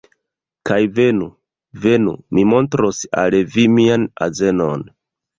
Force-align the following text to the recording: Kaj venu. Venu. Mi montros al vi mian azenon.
Kaj 0.67 0.77
venu. 0.99 1.25
Venu. 1.83 2.13
Mi 2.37 2.45
montros 2.53 3.01
al 3.25 3.37
vi 3.57 3.67
mian 3.75 4.07
azenon. 4.27 4.87